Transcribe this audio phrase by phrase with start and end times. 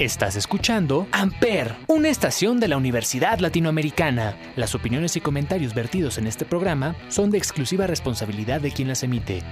[0.00, 4.36] Estás escuchando Amper, una estación de la Universidad Latinoamericana.
[4.56, 9.04] Las opiniones y comentarios vertidos en este programa son de exclusiva responsabilidad de quien las
[9.04, 9.44] emite.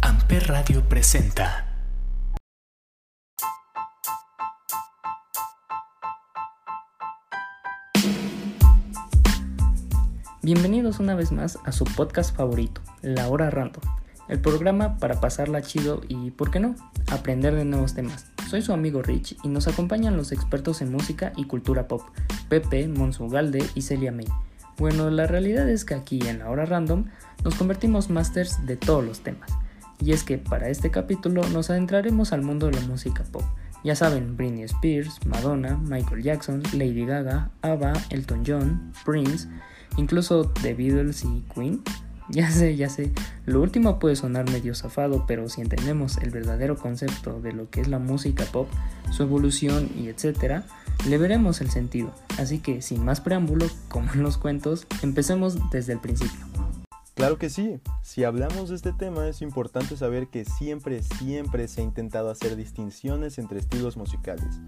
[0.00, 1.74] Amper Radio presenta.
[10.40, 13.82] Bienvenidos una vez más a su podcast favorito, La Hora Random,
[14.30, 16.76] el programa para pasarla chido y, ¿por qué no?,
[17.10, 18.32] aprender de nuevos temas.
[18.48, 22.02] Soy su amigo Rich y nos acompañan los expertos en música y cultura pop,
[22.48, 24.28] Pepe, Monsu Galde y Celia May.
[24.78, 27.06] Bueno, la realidad es que aquí en la hora random
[27.42, 29.50] nos convertimos masters de todos los temas.
[29.98, 33.42] Y es que para este capítulo nos adentraremos al mundo de la música pop.
[33.82, 39.48] Ya saben, Britney Spears, Madonna, Michael Jackson, Lady Gaga, ABBA, Elton John, Prince,
[39.96, 41.82] incluso The Beatles y Queen.
[42.28, 43.12] Ya sé, ya sé,
[43.44, 47.80] lo último puede sonar medio zafado, pero si entendemos el verdadero concepto de lo que
[47.80, 48.68] es la música pop,
[49.12, 50.64] su evolución y etcétera,
[51.08, 52.12] le veremos el sentido.
[52.38, 56.55] Así que sin más preámbulo, como en los cuentos, empecemos desde el principio.
[57.16, 61.80] Claro que sí, si hablamos de este tema es importante saber que siempre, siempre se
[61.80, 64.60] ha intentado hacer distinciones entre estilos musicales.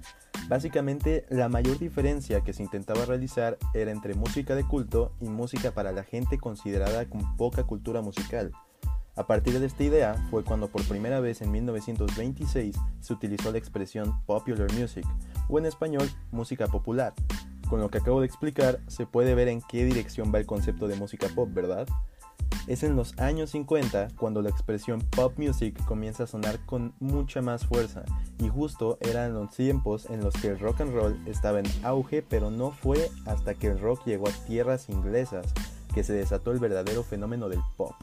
[0.49, 5.73] Básicamente, la mayor diferencia que se intentaba realizar era entre música de culto y música
[5.73, 8.51] para la gente considerada con poca cultura musical.
[9.15, 13.59] A partir de esta idea fue cuando por primera vez en 1926 se utilizó la
[13.59, 15.05] expresión popular music,
[15.51, 17.13] o en español, música popular.
[17.69, 20.89] Con lo que acabo de explicar, se puede ver en qué dirección va el concepto
[20.89, 21.87] de música pop, ¿verdad?
[22.67, 27.41] Es en los años 50 cuando la expresión pop music comienza a sonar con mucha
[27.41, 28.05] más fuerza
[28.39, 32.23] y justo eran los tiempos en los que el rock and roll estaba en auge
[32.23, 35.47] pero no fue hasta que el rock llegó a tierras inglesas
[35.95, 37.95] que se desató el verdadero fenómeno del pop.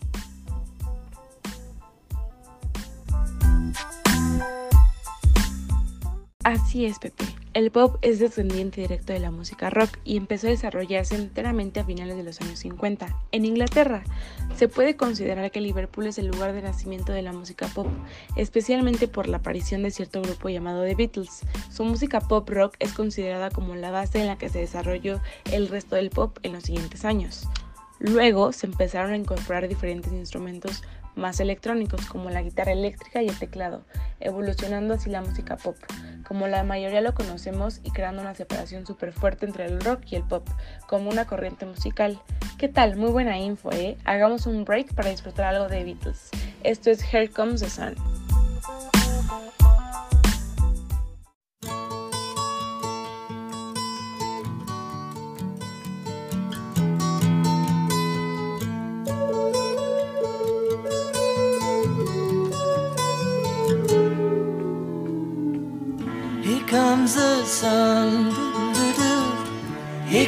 [6.43, 7.44] Así es, Pepe.
[7.55, 11.85] El pop es descendiente directo de la música rock y empezó a desarrollarse enteramente a
[11.85, 13.17] finales de los años 50.
[13.31, 14.03] En Inglaterra,
[14.57, 17.87] se puede considerar que Liverpool es el lugar de nacimiento de la música pop,
[18.35, 21.43] especialmente por la aparición de cierto grupo llamado The Beatles.
[21.71, 25.69] Su música pop rock es considerada como la base en la que se desarrolló el
[25.69, 27.47] resto del pop en los siguientes años.
[27.99, 30.83] Luego se empezaron a incorporar diferentes instrumentos
[31.15, 33.83] más electrónicos como la guitarra eléctrica y el teclado,
[34.19, 35.75] evolucionando así la música pop,
[36.27, 40.15] como la mayoría lo conocemos y creando una separación súper fuerte entre el rock y
[40.15, 40.47] el pop,
[40.87, 42.19] como una corriente musical.
[42.57, 42.95] ¿Qué tal?
[42.95, 43.97] Muy buena info, ¿eh?
[44.05, 46.29] Hagamos un break para disfrutar algo de Beatles.
[46.63, 47.95] Esto es Here Comes the Sun.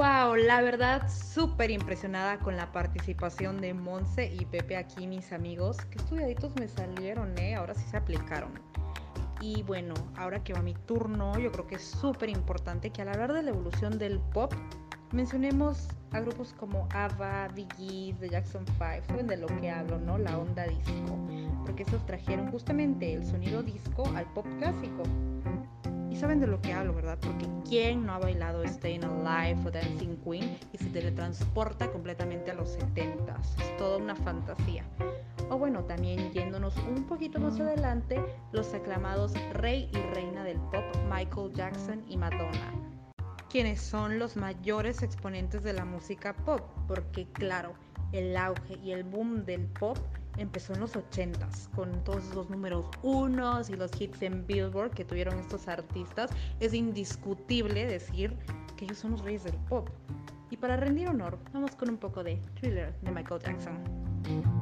[0.00, 5.76] La verdad, súper impresionada con la participación de Monse y Pepe aquí, mis amigos.
[5.90, 7.54] Qué estudiaditos me salieron, ¿eh?
[7.54, 8.52] Ahora sí se aplicaron.
[9.40, 13.08] Y bueno, ahora que va mi turno, yo creo que es súper importante que al
[13.08, 14.54] hablar de la evolución del pop,
[15.12, 20.16] mencionemos a grupos como ABBA, Bee The Jackson 5, saben de lo que hablo, ¿no?
[20.16, 21.18] La onda disco,
[21.66, 25.02] porque esos trajeron justamente el sonido disco al pop clásico.
[26.12, 27.16] Y saben de lo que hablo, ¿verdad?
[27.22, 32.54] Porque ¿quién no ha bailado Staying Alive o Dancing Queen y se teletransporta completamente a
[32.54, 33.58] los 70s?
[33.58, 34.84] Es toda una fantasía.
[35.48, 38.22] O bueno, también yéndonos un poquito más adelante,
[38.52, 42.72] los aclamados rey y reina del pop Michael Jackson y Madonna
[43.48, 47.74] quienes son los mayores exponentes de la música pop, porque claro,
[48.12, 49.98] el auge y el boom del pop
[50.36, 55.04] empezó en los 80s, con todos los números unos y los hits en Billboard que
[55.04, 56.30] tuvieron estos artistas.
[56.60, 58.36] Es indiscutible decir
[58.76, 59.88] que ellos son los reyes del pop.
[60.50, 64.61] Y para rendir honor, vamos con un poco de thriller de Michael Jackson.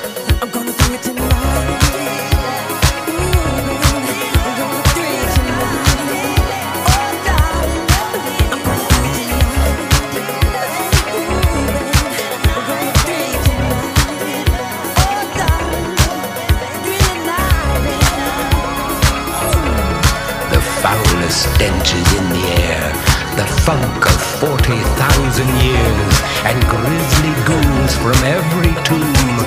[23.65, 26.15] Funk of 40,000 years,
[26.49, 29.37] and grisly ghouls from every tomb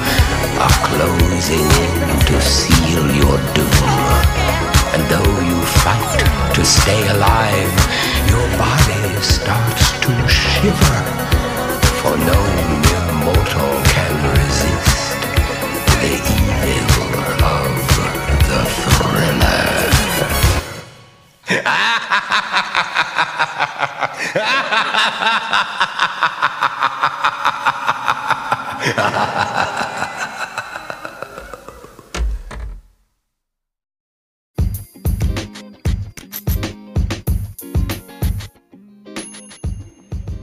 [0.62, 3.38] are closing in to seal your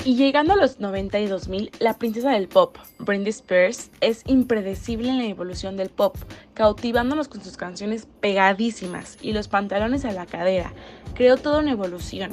[0.04, 5.08] Y llegando a los 90 y 2000, la princesa del pop, Britney Spears, es impredecible
[5.10, 6.18] en la evolución del pop,
[6.54, 10.74] cautivándonos con sus canciones pegadísimas y los pantalones a la cadera.
[11.13, 12.32] Creó toda una evolución.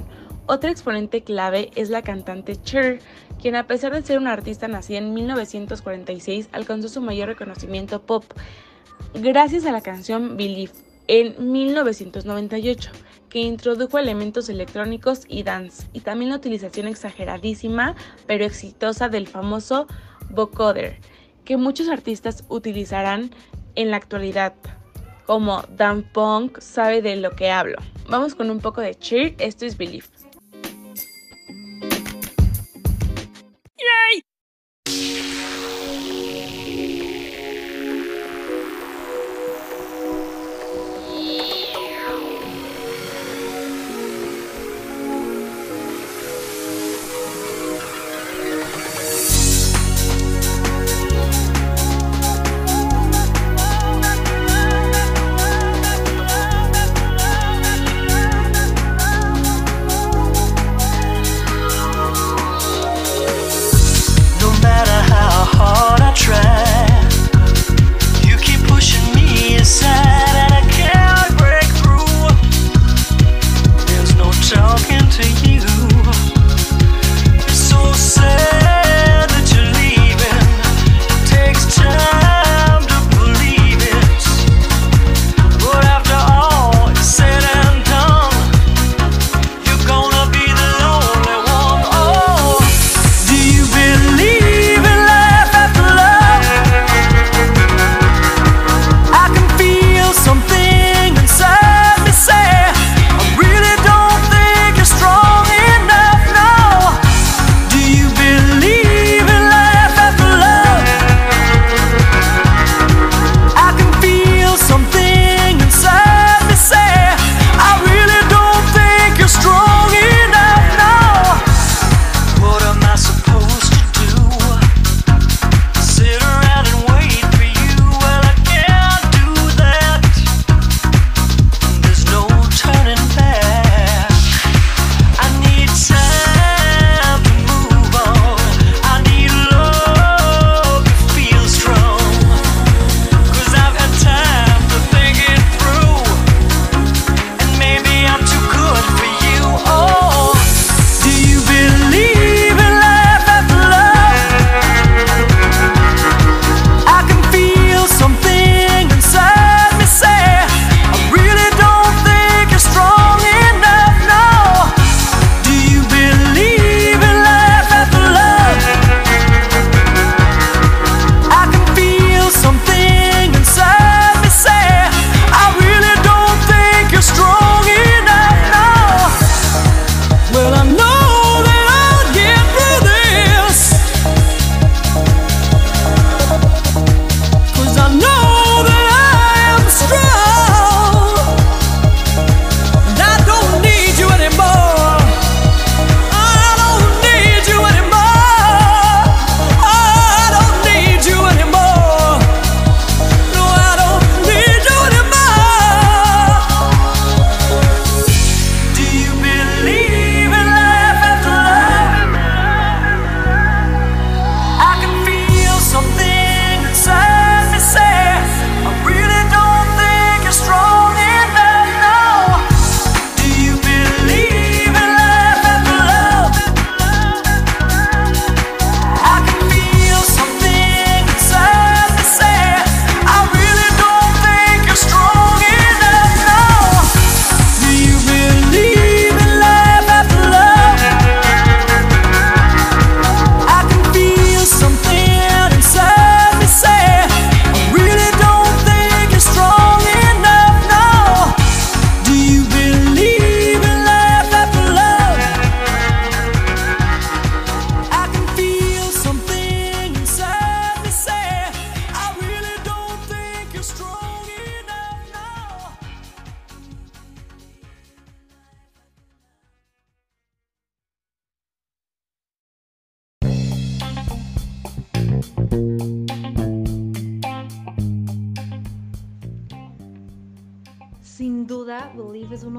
[0.50, 3.00] Otra exponente clave es la cantante Cher,
[3.38, 8.24] quien a pesar de ser una artista nacida en 1946, alcanzó su mayor reconocimiento pop
[9.12, 10.72] gracias a la canción Believe
[11.06, 12.90] en 1998,
[13.28, 17.94] que introdujo elementos electrónicos y dance, y también la utilización exageradísima
[18.26, 19.86] pero exitosa del famoso
[20.30, 20.98] vocoder,
[21.44, 23.34] que muchos artistas utilizarán
[23.74, 24.54] en la actualidad.
[25.26, 27.76] Como Dan Punk sabe de lo que hablo.
[28.08, 30.06] Vamos con un poco de cheer, esto es Believe.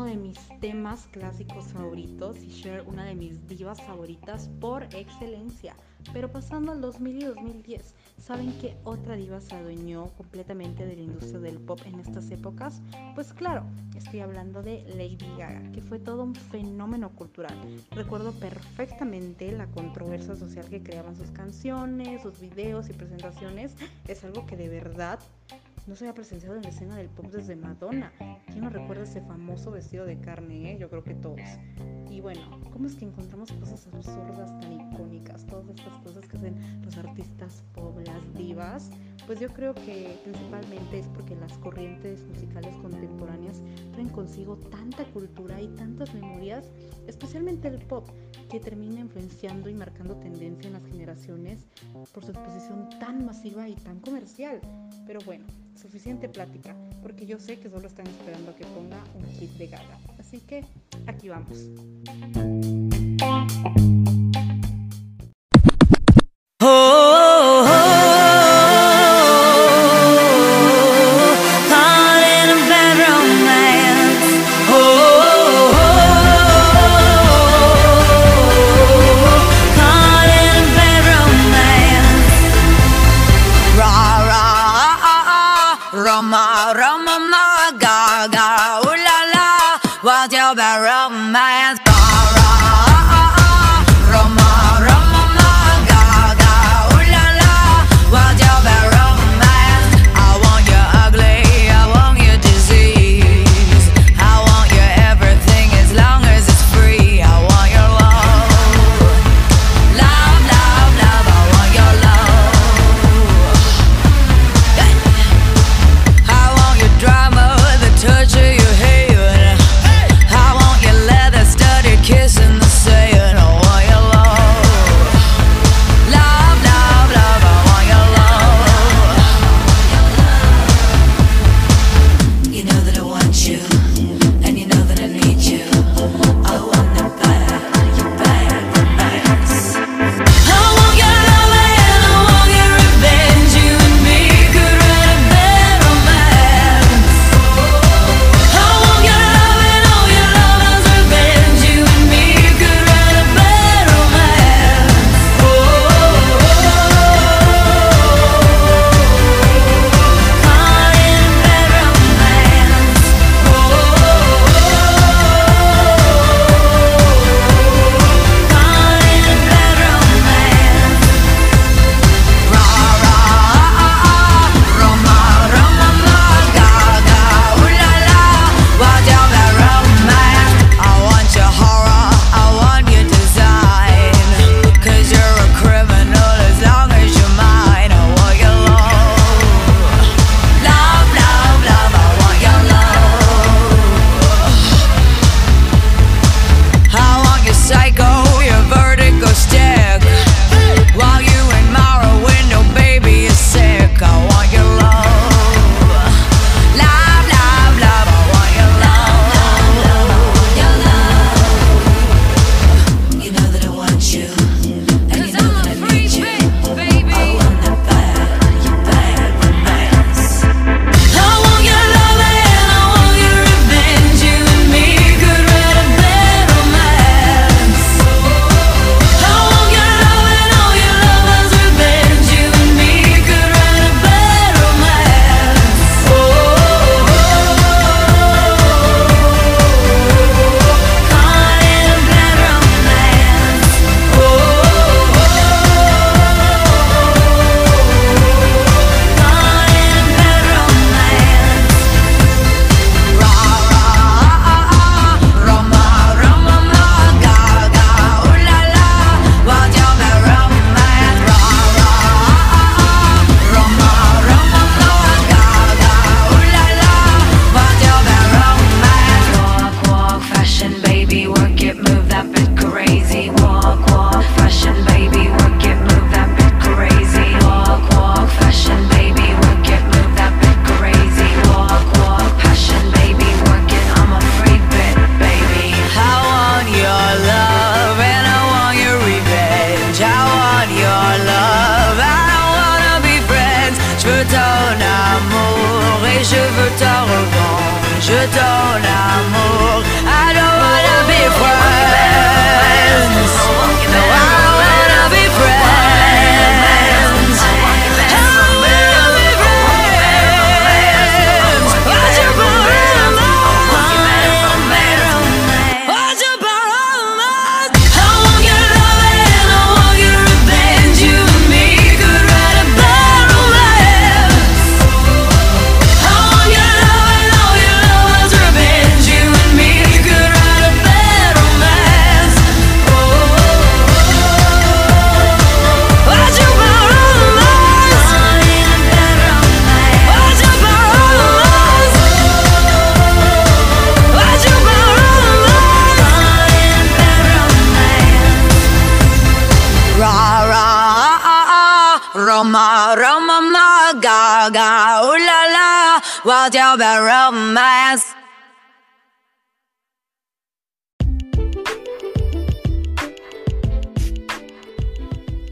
[0.10, 5.76] De mis temas clásicos favoritos y Cher una de mis divas favoritas por excelencia.
[6.14, 11.04] Pero pasando al 2000 y 2010, ¿saben qué otra diva se adueñó completamente de la
[11.04, 12.82] industria del pop en estas épocas?
[13.14, 13.64] Pues claro,
[13.96, 17.56] estoy hablando de Lady Gaga, que fue todo un fenómeno cultural.
[17.92, 23.76] Recuerdo perfectamente la controversia social que creaban sus canciones, sus videos y presentaciones.
[24.08, 25.20] Es algo que de verdad
[25.90, 28.14] no se había presenciado en la escena del pop desde Madonna.
[28.46, 30.74] ¿Quién no recuerda ese famoso vestido de carne?
[30.74, 30.78] eh?
[30.78, 31.40] Yo creo que todos.
[32.12, 35.48] Y bueno, ¿cómo es que encontramos cosas absurdas tan icónicas?
[35.48, 38.92] Todas estas cosas que hacen los artistas pop, las divas.
[39.26, 45.62] Pues yo creo que principalmente es porque las corrientes musicales contemporáneas traen consigo tanta cultura
[45.62, 46.72] y tantas memorias,
[47.08, 48.10] especialmente el pop,
[48.50, 51.68] que termina influenciando y marcando tendencia en las generaciones
[52.14, 54.60] por su exposición tan masiva y tan comercial.
[55.06, 59.26] Pero bueno, suficiente plática, porque yo sé que solo están esperando a que ponga un
[59.26, 60.00] hit de Gaga.
[60.18, 60.66] Así que
[61.08, 61.70] aquí vamos.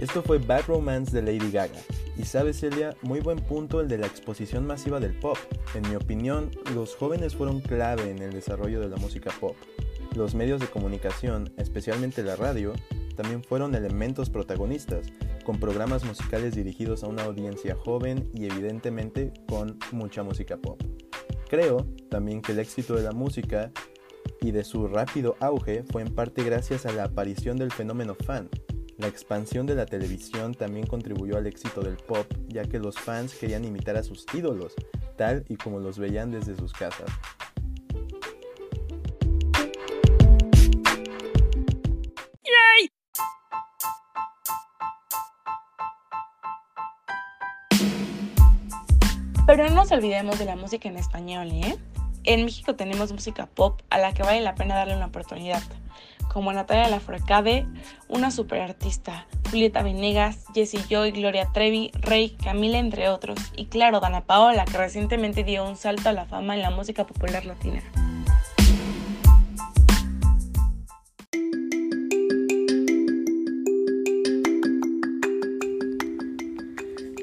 [0.07, 1.81] Esto fue Bad Romance de Lady Gaga.
[2.15, 5.35] Y sabes, Celia, muy buen punto el de la exposición masiva del pop.
[5.75, 9.57] En mi opinión, los jóvenes fueron clave en el desarrollo de la música pop.
[10.15, 12.71] Los medios de comunicación, especialmente la radio,
[13.17, 15.07] también fueron elementos protagonistas,
[15.43, 20.81] con programas musicales dirigidos a una audiencia joven y evidentemente con mucha música pop.
[21.49, 23.73] Creo también que el éxito de la música
[24.39, 28.49] y de su rápido auge fue en parte gracias a la aparición del fenómeno fan.
[28.97, 33.35] La expansión de la televisión también contribuyó al éxito del pop, ya que los fans
[33.35, 34.73] querían imitar a sus ídolos,
[35.15, 37.07] tal y como los veían desde sus casas.
[49.45, 51.77] Pero no nos olvidemos de la música en español, ¿eh?
[52.25, 55.63] En México tenemos música pop a la que vale la pena darle una oportunidad,
[56.31, 57.65] como Natalia Lafourcade,
[58.07, 64.25] una superartista, Julieta Venegas, Jessie Joy, Gloria Trevi, Rey, Camila, entre otros, y claro, Dana
[64.25, 67.81] Paola, que recientemente dio un salto a la fama en la música popular latina.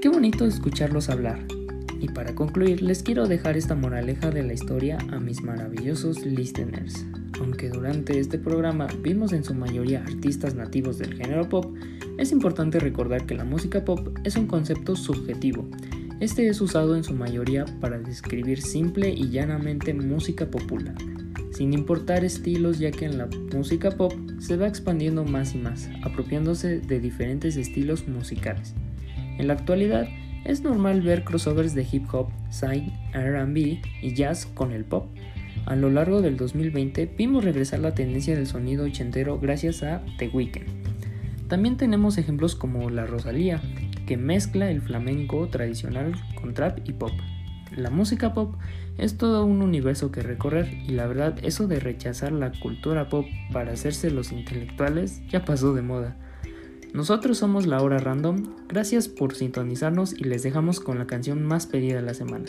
[0.04, 1.38] Qué bonito escucharlos hablar.
[1.98, 7.06] Y para concluir, les quiero dejar esta moraleja de la historia a mis maravillosos listeners.
[7.40, 11.74] Aunque durante este programa vimos en su mayoría artistas nativos del género pop,
[12.18, 15.68] es importante recordar que la música pop es un concepto subjetivo.
[16.20, 20.94] Este es usado en su mayoría para describir simple y llanamente música popular,
[21.50, 25.88] sin importar estilos ya que en la música pop se va expandiendo más y más,
[26.04, 28.74] apropiándose de diferentes estilos musicales.
[29.38, 30.06] En la actualidad,
[30.44, 35.08] es normal ver crossovers de hip hop, side, RB y jazz con el pop.
[35.66, 40.28] A lo largo del 2020 vimos regresar la tendencia del sonido ochentero gracias a The
[40.28, 40.66] Weeknd.
[41.48, 43.62] También tenemos ejemplos como la Rosalía,
[44.06, 47.12] que mezcla el flamenco tradicional con trap y pop.
[47.76, 48.54] La música pop
[48.98, 53.26] es todo un universo que recorrer y la verdad eso de rechazar la cultura pop
[53.52, 56.16] para hacerse los intelectuales ya pasó de moda.
[56.92, 61.66] Nosotros somos La Hora Random, gracias por sintonizarnos y les dejamos con la canción más
[61.66, 62.44] pedida de la semana.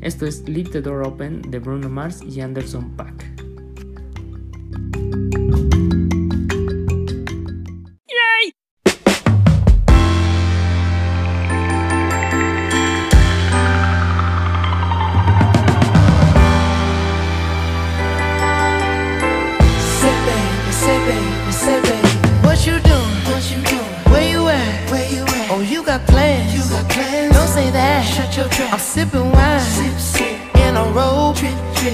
[0.00, 3.24] Esto es Leave the Door Open de Bruno Mars y Anderson Paak.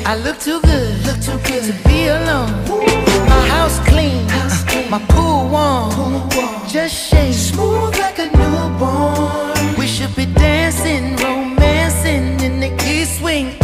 [0.07, 1.07] I look too good.
[1.07, 2.51] Look too good to be alone.
[3.29, 4.27] My house clean.
[4.91, 5.91] My pool warm.
[5.93, 6.69] Pool warm.
[6.69, 7.35] Just shake.
[7.35, 9.77] Smooth like a newborn.
[9.77, 13.62] We should be dancing, romancing in the east wing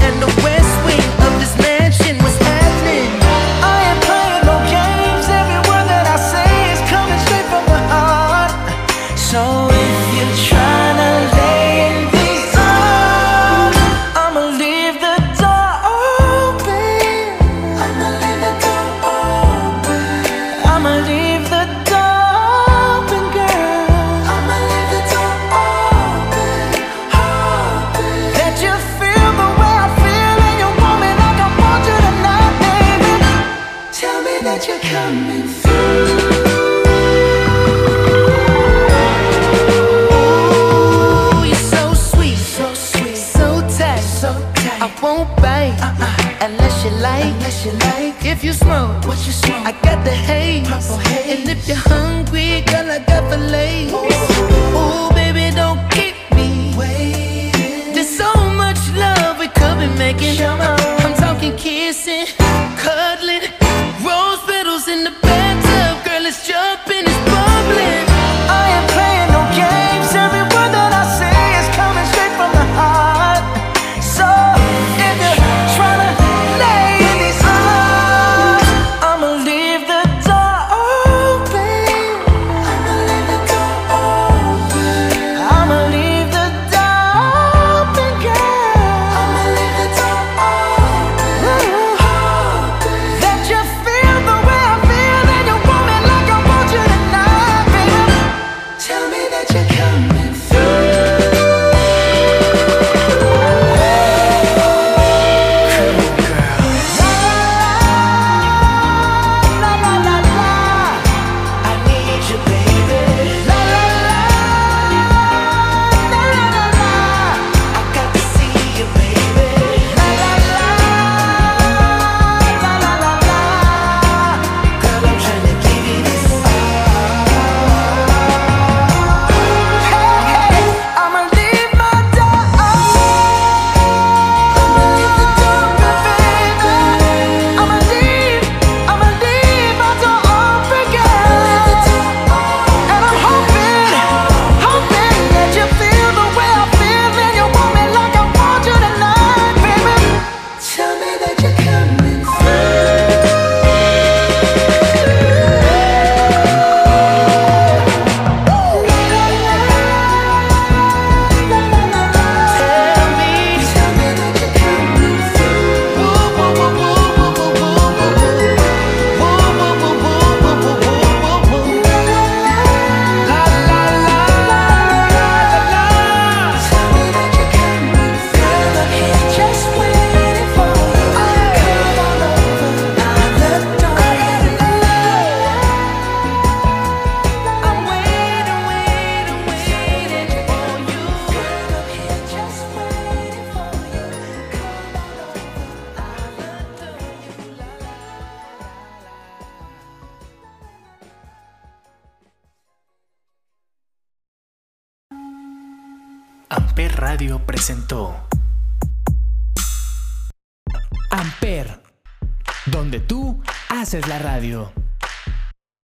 [47.20, 48.24] like, that you like.
[48.24, 49.66] If you smoke, what you smoke?
[49.66, 50.68] I got the haze.
[50.68, 51.40] Haze.
[51.40, 53.92] And if you're hungry, girl, I got the lace.
[53.92, 57.94] Ooh, baby, don't keep me waiting.
[57.94, 58.31] There's so
[58.62, 60.35] much love we could be making.
[60.37, 60.57] Show